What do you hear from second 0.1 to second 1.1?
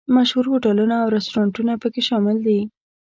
مشهور هوټلونه او